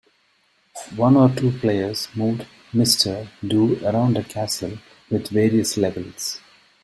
One 0.95 1.15
or 1.15 1.29
two 1.29 1.51
players 1.51 2.07
moved 2.15 2.47
Mr. 2.73 3.27
Do 3.47 3.79
around 3.87 4.17
a 4.17 4.23
castle 4.23 4.79
with 5.11 5.27
various 5.29 5.77
levels. 5.77 6.41